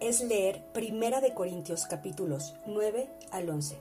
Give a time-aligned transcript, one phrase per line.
[0.00, 3.76] es leer Primera de Corintios capítulos 9 al 11,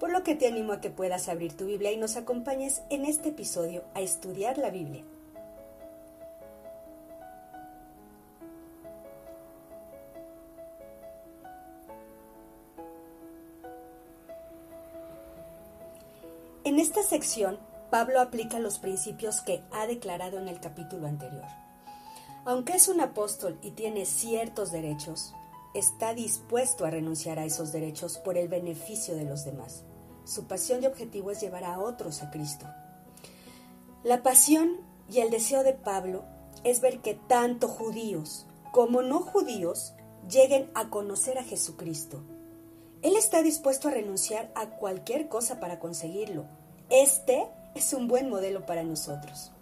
[0.00, 3.04] por lo que te animo a que puedas abrir tu Biblia y nos acompañes en
[3.04, 5.04] este episodio a estudiar la Biblia.
[16.64, 17.58] En esta sección,
[17.90, 21.46] Pablo aplica los principios que ha declarado en el capítulo anterior.
[22.44, 25.34] Aunque es un apóstol y tiene ciertos derechos,
[25.78, 29.84] está dispuesto a renunciar a esos derechos por el beneficio de los demás.
[30.24, 32.66] Su pasión y objetivo es llevar a otros a Cristo.
[34.02, 34.76] La pasión
[35.10, 36.24] y el deseo de Pablo
[36.64, 39.94] es ver que tanto judíos como no judíos
[40.28, 42.22] lleguen a conocer a Jesucristo.
[43.02, 46.44] Él está dispuesto a renunciar a cualquier cosa para conseguirlo.
[46.90, 49.52] Este es un buen modelo para nosotros.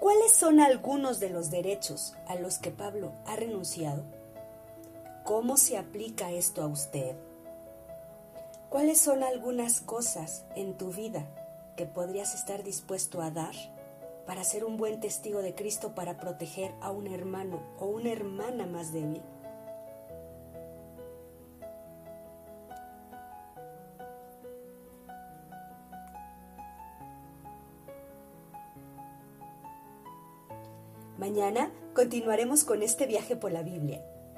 [0.00, 4.17] ¿Cuáles son algunos de los derechos a los que Pablo ha renunciado?
[5.28, 7.14] ¿Cómo se aplica esto a usted?
[8.70, 11.26] ¿Cuáles son algunas cosas en tu vida
[11.76, 13.54] que podrías estar dispuesto a dar
[14.26, 18.64] para ser un buen testigo de Cristo para proteger a un hermano o una hermana
[18.64, 19.20] más débil?
[31.18, 34.02] Mañana continuaremos con este viaje por la Biblia.